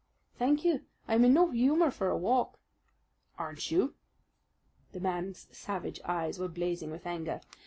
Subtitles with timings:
[0.39, 2.57] "Thank you, I am in no humour for a walk."
[3.37, 3.93] "Aren't you?"
[4.93, 7.39] The man's savage eyes were blazing with anger.